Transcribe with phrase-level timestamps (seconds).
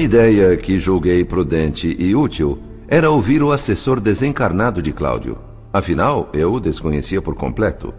[0.00, 5.36] A ideia que julguei prudente e útil era ouvir o assessor desencarnado de Cláudio.
[5.70, 7.92] Afinal, eu o desconhecia por completo.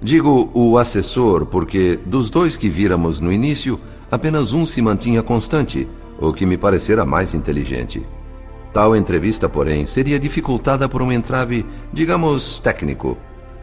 [0.00, 5.88] Digo o assessor porque, dos dois que víramos no início, apenas um se mantinha constante,
[6.20, 8.00] o que me parecera mais inteligente.
[8.72, 13.18] Tal entrevista, porém, seria dificultada por um entrave, digamos, técnico.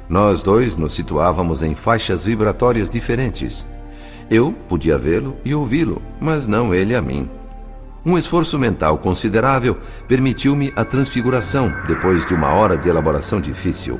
[0.09, 3.65] Nós dois nos situávamos em faixas vibratórias diferentes.
[4.29, 7.29] Eu podia vê-lo e ouvi-lo, mas não ele a mim.
[8.07, 9.75] Um esforço mental considerável
[10.07, 13.99] permitiu-me a transfiguração depois de uma hora de elaboração difícil.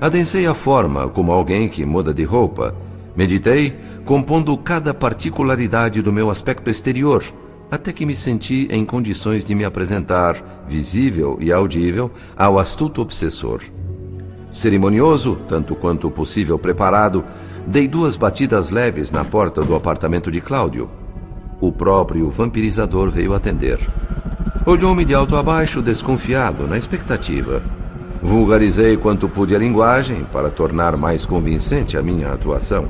[0.00, 2.74] Adensei a forma como alguém que muda de roupa.
[3.14, 3.72] Meditei,
[4.04, 7.22] compondo cada particularidade do meu aspecto exterior,
[7.70, 13.60] até que me senti em condições de me apresentar, visível e audível, ao astuto obsessor.
[14.50, 17.24] Cerimonioso, tanto quanto possível preparado,
[17.64, 21.03] dei duas batidas leves na porta do apartamento de Cláudio.
[21.60, 23.78] O próprio vampirizador veio atender.
[24.66, 27.62] Olhou-me de alto a baixo, desconfiado, na expectativa.
[28.22, 32.88] Vulgarizei quanto pude a linguagem para tornar mais convincente a minha atuação.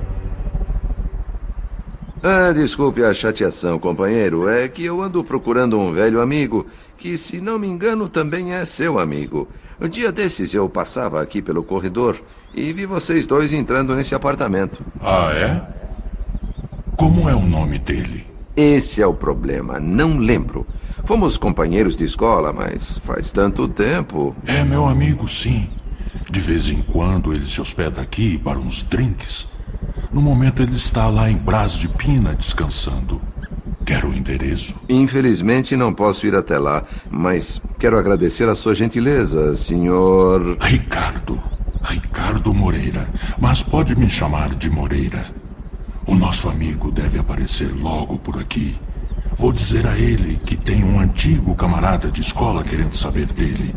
[2.22, 4.48] Ah, desculpe a chateação, companheiro.
[4.48, 6.66] É que eu ando procurando um velho amigo
[6.96, 9.48] que, se não me engano, também é seu amigo.
[9.80, 12.16] Um dia desses eu passava aqui pelo corredor
[12.54, 14.82] e vi vocês dois entrando nesse apartamento.
[15.02, 15.60] Ah, é?
[16.96, 18.33] Como é o nome dele?
[18.56, 20.66] Esse é o problema, não lembro.
[21.04, 24.34] Fomos companheiros de escola, mas faz tanto tempo.
[24.46, 25.68] É meu amigo, sim.
[26.30, 29.48] De vez em quando ele se hospeda aqui para uns drinks.
[30.12, 33.20] No momento ele está lá em Brás de Pina descansando.
[33.84, 34.74] Quero o endereço.
[34.88, 40.56] Infelizmente não posso ir até lá, mas quero agradecer a sua gentileza, senhor.
[40.60, 41.42] Ricardo.
[41.82, 43.08] Ricardo Moreira.
[43.38, 45.30] Mas pode me chamar de Moreira.
[46.06, 48.78] O nosso amigo deve aparecer logo por aqui.
[49.38, 53.74] Vou dizer a ele que tem um antigo camarada de escola querendo saber dele.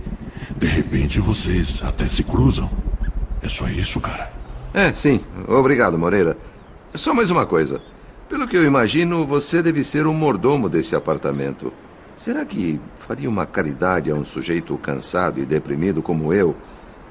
[0.58, 2.70] De repente vocês até se cruzam.
[3.42, 4.32] É só isso, cara.
[4.74, 5.22] É, sim.
[5.48, 6.38] Obrigado, Moreira.
[6.94, 7.82] Só mais uma coisa.
[8.28, 11.72] Pelo que eu imagino, você deve ser o mordomo desse apartamento.
[12.14, 16.56] Será que faria uma caridade a um sujeito cansado e deprimido como eu?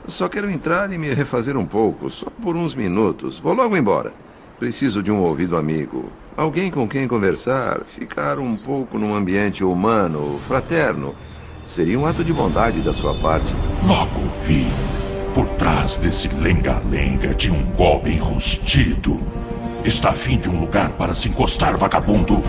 [0.06, 3.38] Só quero entrar e me refazer um pouco, só por uns minutos.
[3.38, 4.25] Vou logo embora.
[4.58, 6.10] Preciso de um ouvido amigo.
[6.34, 11.14] Alguém com quem conversar, ficar um pouco num ambiente humano, fraterno.
[11.66, 13.54] Seria um ato de bondade da sua parte.
[13.86, 14.66] Logo vi.
[15.34, 19.20] Por trás desse lenga-lenga de um golpe enrustido.
[19.84, 22.42] Está afim de um lugar para se encostar, vagabundo?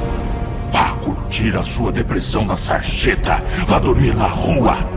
[0.72, 3.44] Vá curtir a sua depressão na sarjeta.
[3.68, 4.97] Vá dormir na rua.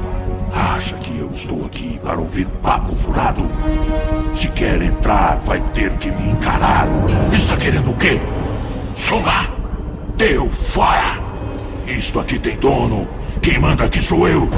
[0.53, 3.49] Acha que eu estou aqui para ouvir papo furado?
[4.35, 6.87] Se quer entrar, vai ter que me encarar.
[7.33, 8.21] Está querendo o quê?
[8.95, 9.49] Suma!
[10.17, 11.19] Deu fora!
[11.87, 13.09] Isto aqui tem dono.
[13.43, 14.49] Quem manda aqui sou eu.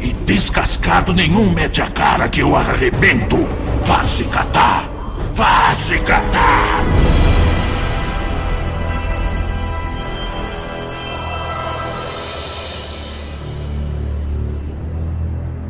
[0.00, 3.36] E descascado nenhum mete a cara que eu arrebento.
[3.84, 4.88] Vá se catar!
[5.34, 7.01] Vá se catar!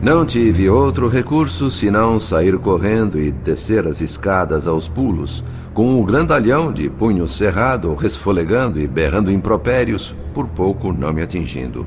[0.03, 6.05] Não tive outro recurso senão sair correndo e descer as escadas aos pulos, com o
[6.05, 11.87] grandalhão de punho cerrado, resfolegando e berrando impropérios, por pouco não me atingindo.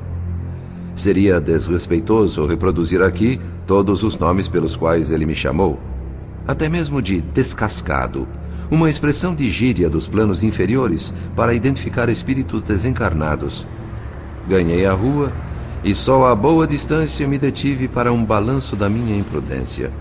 [0.96, 5.78] Seria desrespeitoso reproduzir aqui todos os nomes pelos quais ele me chamou.
[6.48, 8.26] Até mesmo de descascado,
[8.72, 13.68] uma expressão de gíria dos planos inferiores para identificar espíritos desencarnados.
[14.48, 15.34] Ganhei a rua
[15.86, 19.92] e só a boa distância me detive para um balanço da minha imprudência.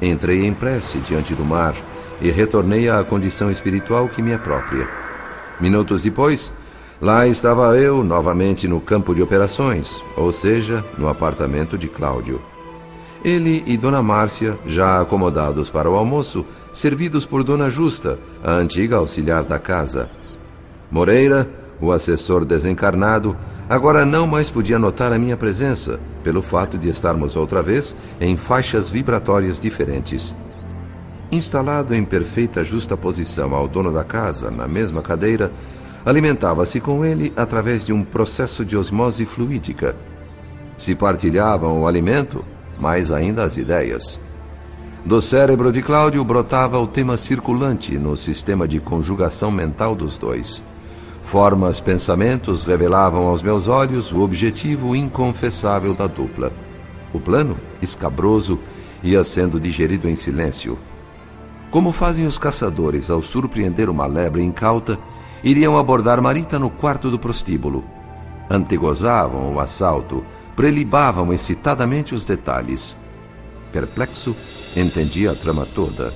[0.00, 1.74] Entrei em prece diante do mar
[2.22, 4.88] e retornei à condição espiritual que me é própria.
[5.58, 6.52] Minutos depois,
[7.00, 12.40] lá estava eu novamente no campo de operações, ou seja, no apartamento de Cláudio.
[13.24, 18.98] Ele e Dona Márcia, já acomodados para o almoço, servidos por Dona Justa, a antiga
[18.98, 20.08] auxiliar da casa.
[20.88, 21.50] Moreira,
[21.80, 23.36] o assessor desencarnado,
[23.68, 28.36] agora não mais podia notar a minha presença, pelo fato de estarmos outra vez em
[28.36, 30.34] faixas vibratórias diferentes.
[31.30, 35.52] Instalado em perfeita justa posição ao dono da casa, na mesma cadeira,
[36.04, 39.94] alimentava-se com ele através de um processo de osmose fluídica.
[40.76, 42.44] Se partilhavam o alimento,
[42.78, 44.18] mais ainda as ideias.
[45.04, 50.62] Do cérebro de Cláudio brotava o tema circulante no sistema de conjugação mental dos dois.
[51.28, 56.50] Formas, pensamentos revelavam aos meus olhos o objetivo inconfessável da dupla.
[57.12, 58.58] O plano, escabroso,
[59.02, 60.78] ia sendo digerido em silêncio.
[61.70, 64.98] Como fazem os caçadores ao surpreender uma lebre incauta,
[65.44, 67.84] iriam abordar Marita no quarto do prostíbulo.
[68.48, 70.24] Antegozavam o assalto,
[70.56, 72.96] prelibavam excitadamente os detalhes.
[73.70, 74.34] Perplexo,
[74.74, 76.10] entendia a trama toda.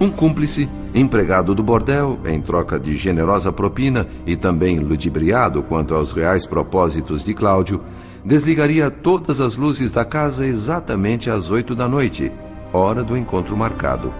[0.00, 6.12] Um cúmplice, empregado do bordel, em troca de generosa propina e também ludibriado quanto aos
[6.12, 7.82] reais propósitos de Cláudio,
[8.24, 12.32] desligaria todas as luzes da casa exatamente às oito da noite,
[12.72, 14.10] hora do encontro marcado.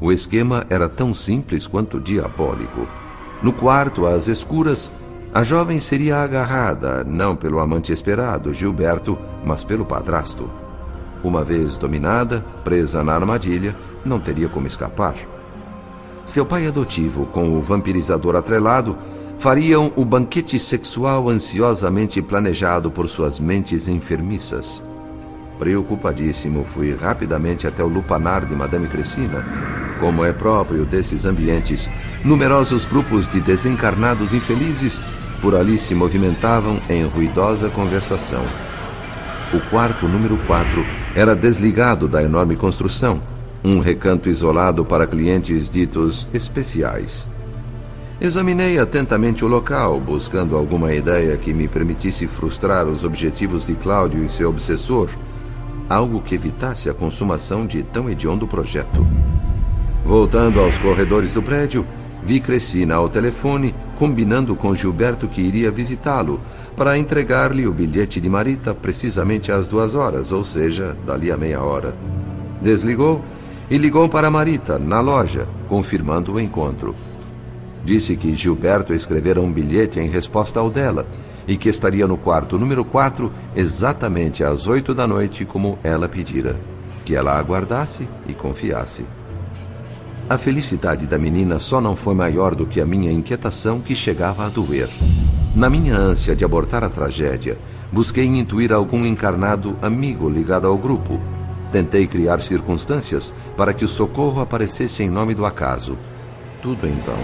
[0.00, 2.88] O esquema era tão simples quanto diabólico.
[3.40, 4.92] No quarto, às escuras,
[5.32, 10.50] a jovem seria agarrada, não pelo amante esperado, Gilberto, mas pelo padrasto.
[11.22, 15.14] Uma vez dominada, presa na armadilha, não teria como escapar.
[16.24, 18.96] Seu pai adotivo, com o vampirizador atrelado,
[19.38, 24.82] fariam o banquete sexual ansiosamente planejado por suas mentes enfermiças.
[25.58, 29.44] Preocupadíssimo, fui rapidamente até o lupanar de Madame Cressina.
[29.98, 31.90] Como é próprio desses ambientes,
[32.24, 35.02] numerosos grupos de desencarnados infelizes
[35.42, 38.44] por ali se movimentavam em ruidosa conversação.
[39.52, 43.20] O quarto número 4 era desligado da enorme construção,
[43.64, 47.26] um recanto isolado para clientes ditos especiais.
[48.20, 54.24] Examinei atentamente o local, buscando alguma ideia que me permitisse frustrar os objetivos de Cláudio
[54.24, 55.08] e seu obsessor
[55.90, 59.04] algo que evitasse a consumação de tão hediondo projeto.
[60.04, 61.84] Voltando aos corredores do prédio,
[62.24, 66.40] vi Cressina ao telefone, combinando com Gilberto que iria visitá-lo,
[66.76, 71.62] para entregar-lhe o bilhete de Marita precisamente às duas horas, ou seja, dali a meia
[71.62, 71.94] hora.
[72.62, 73.22] Desligou
[73.70, 76.94] e ligou para Marita, na loja, confirmando o encontro.
[77.84, 81.06] Disse que Gilberto escrevera um bilhete em resposta ao dela
[81.46, 86.56] e que estaria no quarto número 4 exatamente às oito da noite, como ela pedira.
[87.04, 89.04] Que ela aguardasse e confiasse.
[90.30, 94.46] A felicidade da menina só não foi maior do que a minha inquietação que chegava
[94.46, 94.88] a doer.
[95.56, 97.58] Na minha ânsia de abortar a tragédia,
[97.90, 101.20] busquei intuir algum encarnado amigo ligado ao grupo.
[101.72, 105.98] Tentei criar circunstâncias para que o socorro aparecesse em nome do acaso.
[106.62, 107.18] Tudo em vão.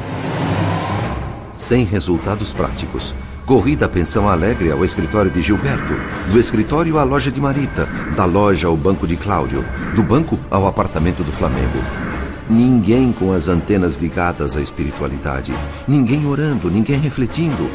[1.53, 3.15] Sem resultados práticos,
[3.47, 5.95] Corri da pensão alegre ao escritório de Gilberto,
[6.33, 7.87] do escritório à loja de Marita,
[8.17, 9.65] da loja ao banco de Cláudio,
[9.95, 12.06] do banco ao apartamento do Flamengo.
[12.49, 15.53] Ninguém com as antenas ligadas à espiritualidade,
[15.87, 17.69] ninguém orando, ninguém refletindo.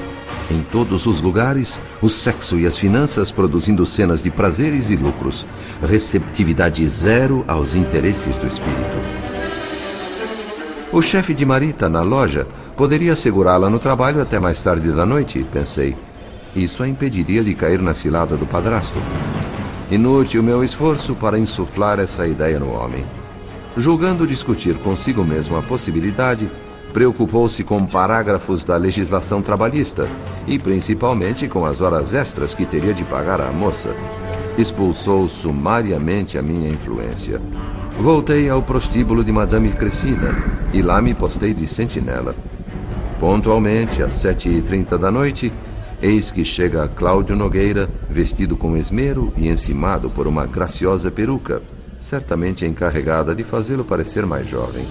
[0.49, 5.45] Em todos os lugares, o sexo e as finanças produzindo cenas de prazeres e lucros,
[5.81, 8.97] receptividade zero aos interesses do espírito.
[10.91, 12.45] O chefe de Marita na loja
[12.81, 15.95] Poderia segurá-la no trabalho até mais tarde da noite, pensei.
[16.55, 18.99] Isso a impediria de cair na cilada do padrasto.
[19.91, 23.05] Inútil meu esforço para insuflar essa ideia no homem.
[23.77, 26.51] Julgando discutir consigo mesmo a possibilidade,
[26.91, 30.09] preocupou-se com parágrafos da legislação trabalhista
[30.45, 33.95] e principalmente com as horas extras que teria de pagar à moça.
[34.57, 37.41] Expulsou sumariamente a minha influência.
[37.97, 40.35] Voltei ao prostíbulo de Madame Cressina
[40.73, 42.35] e lá me postei de sentinela.
[43.21, 45.53] Pontualmente, às sete e trinta da noite,
[46.01, 51.61] eis que chega Cláudio Nogueira, vestido com esmero e encimado por uma graciosa peruca,
[52.01, 54.85] certamente encarregada de fazê-lo parecer mais jovem.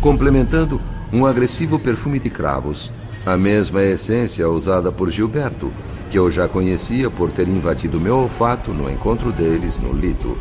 [0.00, 0.80] Complementando
[1.12, 2.92] um agressivo perfume de cravos,
[3.24, 5.72] a mesma essência usada por Gilberto,
[6.10, 10.36] que eu já conhecia por ter invadido meu olfato no encontro deles no Lito.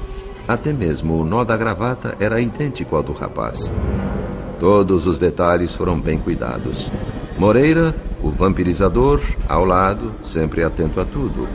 [0.47, 3.71] Até mesmo o nó da gravata era idêntico ao do rapaz.
[4.59, 6.91] Todos os detalhes foram bem cuidados.
[7.37, 11.47] Moreira, o vampirizador, ao lado, sempre atento a tudo.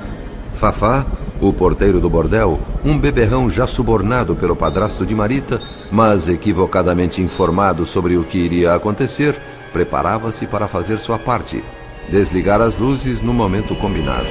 [0.55, 1.05] Fafá,
[1.49, 5.61] o porteiro do bordel, um beberrão já subornado pelo padrasto de Marita,
[5.91, 9.37] mas equivocadamente informado sobre o que iria acontecer,
[9.73, 11.63] preparava-se para fazer sua parte,
[12.09, 14.29] desligar as luzes no momento combinado.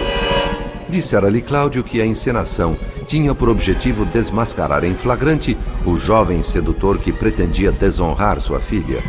[0.90, 2.78] Dissera-lhe Cláudio que a encenação
[3.08, 9.02] tinha por objetivo desmascarar em flagrante o jovem sedutor que pretendia desonrar sua filha.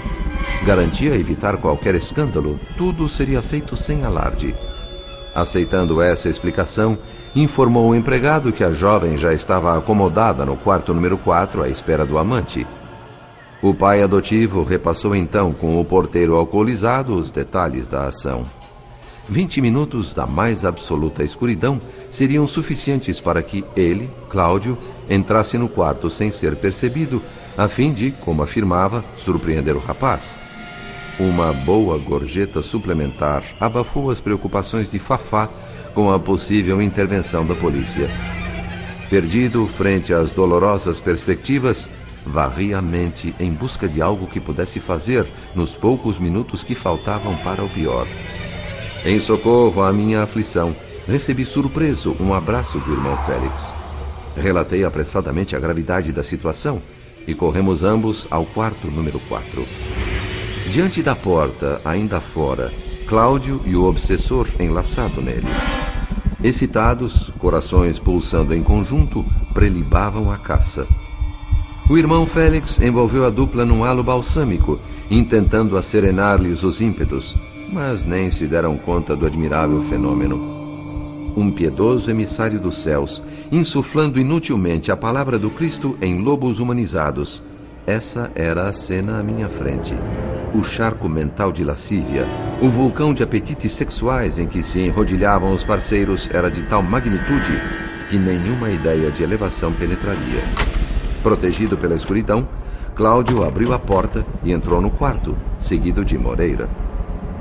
[0.64, 4.54] Garantia evitar qualquer escândalo, tudo seria feito sem alarde.
[5.34, 6.96] Aceitando essa explicação,
[7.34, 12.06] informou o empregado que a jovem já estava acomodada no quarto número 4 à espera
[12.06, 12.66] do amante.
[13.60, 18.44] O pai adotivo repassou então com o porteiro alcoolizado os detalhes da ação.
[19.28, 24.76] Vinte minutos da mais absoluta escuridão seriam suficientes para que ele, Cláudio,
[25.08, 27.22] entrasse no quarto sem ser percebido,
[27.56, 30.36] a fim de, como afirmava, surpreender o rapaz.
[31.18, 35.48] Uma boa gorjeta suplementar abafou as preocupações de Fafá
[35.94, 38.10] com a possível intervenção da polícia.
[39.08, 41.88] Perdido frente às dolorosas perspectivas,
[42.26, 47.36] varri a mente em busca de algo que pudesse fazer nos poucos minutos que faltavam
[47.36, 48.06] para o pior.
[49.04, 50.74] Em socorro à minha aflição,
[51.06, 53.74] recebi surpreso um abraço do irmão Félix.
[54.36, 56.82] Relatei apressadamente a gravidade da situação
[57.26, 59.64] e corremos ambos ao quarto número 4.
[60.70, 62.72] Diante da porta, ainda fora,
[63.06, 65.46] Cláudio e o obsessor enlaçado nele.
[66.44, 69.24] Excitados, corações pulsando em conjunto,
[69.54, 70.86] prelibavam a caça.
[71.88, 74.78] O irmão Félix envolveu a dupla num halo balsâmico,
[75.10, 77.34] intentando acerenar-lhes os ímpetos,
[77.72, 81.32] mas nem se deram conta do admirável fenômeno.
[81.34, 87.42] Um piedoso emissário dos céus, insuflando inutilmente a palavra do Cristo em lobos humanizados.
[87.86, 89.94] Essa era a cena à minha frente
[90.54, 92.26] o charco mental de lascívia,
[92.62, 97.60] o vulcão de apetites sexuais em que se enrodilhavam os parceiros era de tal magnitude
[98.08, 100.40] que nenhuma ideia de elevação penetraria.
[101.22, 102.46] Protegido pela escuridão,
[102.94, 106.68] Cláudio abriu a porta e entrou no quarto, seguido de Moreira.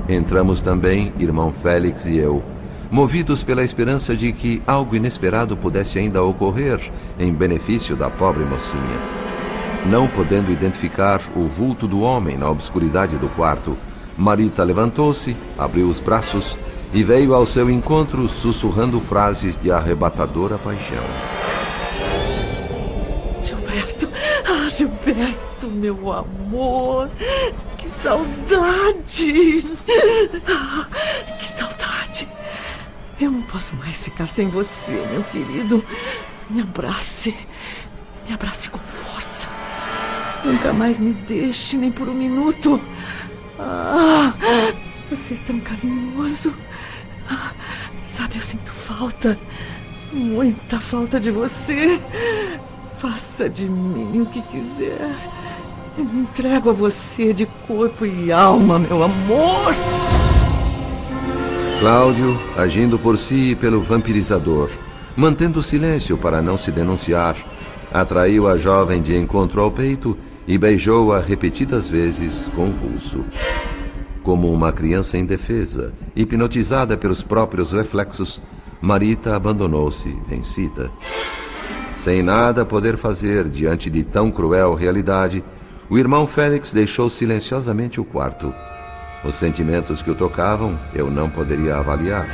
[0.08, 2.42] Entramos também, irmão Félix e eu,
[2.90, 6.80] movidos pela esperança de que algo inesperado pudesse ainda ocorrer
[7.18, 9.24] em benefício da pobre mocinha.
[9.86, 13.76] Não podendo identificar o vulto do homem na obscuridade do quarto,
[14.16, 16.58] Marita levantou-se, abriu os braços
[16.94, 21.04] e veio ao seu encontro sussurrando frases de arrebatadora paixão.
[23.42, 24.08] Gilberto,
[24.46, 27.10] ah, Gilberto, meu amor,
[27.76, 29.66] que saudade!
[30.48, 30.86] Ah,
[31.38, 32.26] que saudade!
[33.20, 35.84] Eu não posso mais ficar sem você, meu querido.
[36.48, 37.34] Me abrace,
[38.26, 38.78] me abrace com.
[40.44, 42.78] Nunca mais me deixe, nem por um minuto.
[43.58, 44.32] Ah,
[45.10, 46.52] você é tão carinhoso.
[47.30, 47.52] Ah,
[48.02, 49.38] sabe, eu sinto falta.
[50.12, 51.98] Muita falta de você.
[52.96, 55.16] Faça de mim o que quiser.
[55.96, 59.74] Eu me entrego a você de corpo e alma, meu amor.
[61.80, 64.70] Cláudio, agindo por si e pelo vampirizador,
[65.16, 67.36] mantendo silêncio para não se denunciar,
[67.92, 73.24] atraiu a jovem de encontro ao peito e beijou-a repetidas vezes convulso.
[74.22, 78.40] Como uma criança indefesa, hipnotizada pelos próprios reflexos,
[78.80, 80.90] Marita abandonou-se, vencida.
[81.96, 85.44] Sem nada poder fazer diante de tão cruel realidade,
[85.88, 88.52] o irmão Félix deixou silenciosamente o quarto.
[89.24, 92.26] Os sentimentos que o tocavam eu não poderia avaliar.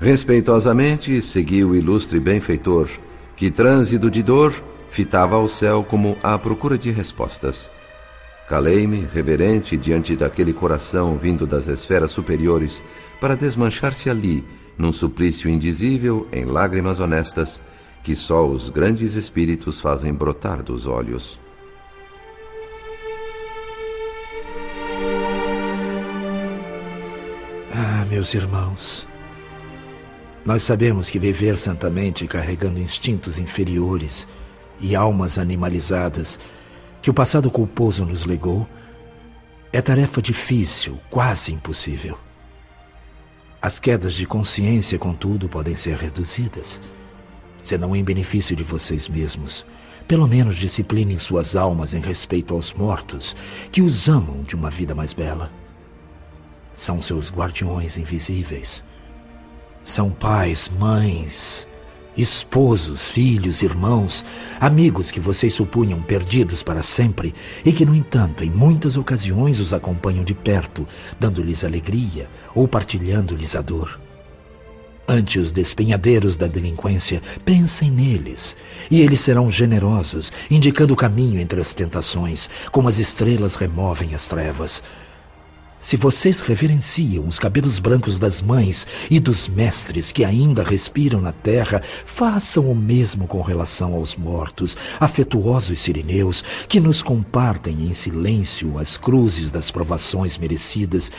[0.00, 2.88] Respeitosamente segui o ilustre benfeitor,
[3.36, 4.54] que trânsito de dor
[4.90, 7.70] fitava ao céu como à procura de respostas.
[8.48, 12.82] Calei-me, reverente, diante daquele coração vindo das esferas superiores,
[13.20, 14.42] para desmanchar-se ali,
[14.78, 17.60] num suplício indizível, em lágrimas honestas,
[18.02, 21.38] que só os grandes espíritos fazem brotar dos olhos.
[27.74, 29.06] Ah, meus irmãos,
[30.44, 34.26] nós sabemos que viver santamente carregando instintos inferiores
[34.80, 36.38] e almas animalizadas
[37.00, 38.66] que o passado culposo nos legou
[39.72, 42.18] é tarefa difícil, quase impossível.
[43.60, 46.80] As quedas de consciência, contudo, podem ser reduzidas,
[47.62, 49.66] senão em benefício de vocês mesmos.
[50.06, 53.36] Pelo menos disciplinem suas almas em respeito aos mortos
[53.70, 55.52] que os amam de uma vida mais bela.
[56.74, 58.82] São seus guardiões invisíveis.
[59.84, 61.66] São pais, mães,
[62.18, 64.24] esposos, filhos, irmãos,
[64.60, 67.32] amigos que vocês supunham perdidos para sempre
[67.64, 70.86] e que, no entanto, em muitas ocasiões os acompanham de perto,
[71.18, 74.00] dando-lhes alegria ou partilhando-lhes a dor.
[75.10, 78.54] Ante os despenhadeiros da delinquência, pensem neles,
[78.90, 84.26] e eles serão generosos, indicando o caminho entre as tentações, como as estrelas removem as
[84.26, 84.82] trevas.
[85.80, 91.32] Se vocês reverenciam os cabelos brancos das mães e dos mestres que ainda respiram na
[91.32, 98.76] terra, façam o mesmo com relação aos mortos, afetuosos sirineus, que nos compartem em silêncio
[98.78, 101.12] as cruzes das provações merecidas,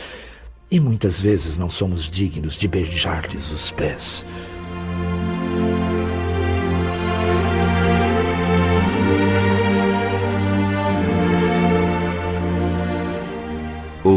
[0.70, 4.24] e muitas vezes não somos dignos de beijar-lhes os pés.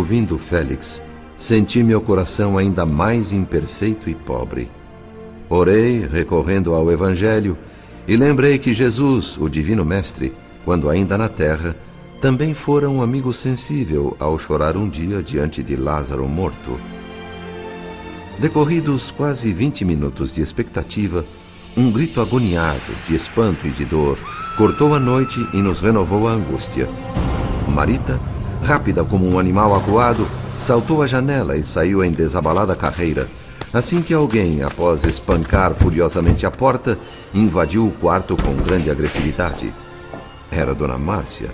[0.03, 1.01] Ouvindo Félix,
[1.37, 4.69] senti meu coração ainda mais imperfeito e pobre.
[5.47, 7.57] Orei, recorrendo ao Evangelho,
[8.05, 10.33] e lembrei que Jesus, o Divino Mestre,
[10.65, 11.73] quando ainda na terra,
[12.19, 16.77] também fora um amigo sensível ao chorar um dia diante de Lázaro morto.
[18.37, 21.25] Decorridos quase vinte minutos de expectativa,
[21.77, 24.19] um grito agoniado, de espanto e de dor,
[24.57, 26.89] cortou a noite e nos renovou a angústia.
[27.69, 28.19] Marita
[28.63, 30.25] Rápida como um animal acuado,
[30.57, 33.27] saltou a janela e saiu em desabalada carreira.
[33.73, 36.97] Assim que alguém, após espancar furiosamente a porta,
[37.33, 39.73] invadiu o quarto com grande agressividade.
[40.49, 41.53] Era Dona Márcia.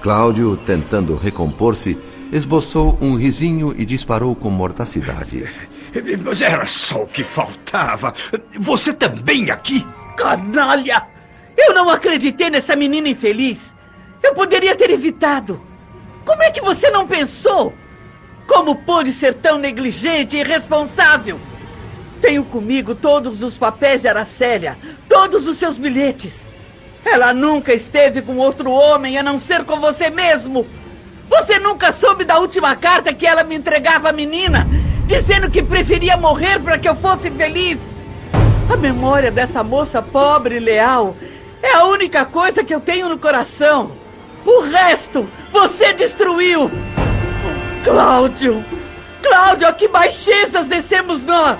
[0.00, 1.98] Cláudio, tentando recompor-se,
[2.30, 5.44] esboçou um risinho e disparou com mordacidade.
[6.24, 8.14] Mas era só o que faltava.
[8.60, 9.84] Você também aqui?
[10.16, 11.04] Canalha!
[11.56, 13.74] Eu não acreditei nessa menina infeliz.
[14.22, 15.67] Eu poderia ter evitado.
[16.28, 17.72] Como é que você não pensou?
[18.46, 21.40] Como pôde ser tão negligente e irresponsável?
[22.20, 24.76] Tenho comigo todos os papéis de Aracélia,
[25.08, 26.46] todos os seus bilhetes.
[27.02, 30.66] Ela nunca esteve com outro homem a não ser com você mesmo.
[31.30, 34.68] Você nunca soube da última carta que ela me entregava à menina,
[35.06, 37.78] dizendo que preferia morrer para que eu fosse feliz.
[38.70, 41.16] A memória dessa moça pobre e leal
[41.62, 43.97] é a única coisa que eu tenho no coração.
[44.48, 46.70] O resto você destruiu.
[47.84, 48.64] Cláudio!
[49.22, 51.58] Cláudio, a que baixezas descemos nós!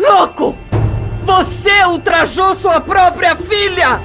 [0.00, 0.56] Louco!
[1.24, 4.00] Você ultrajou sua própria filha!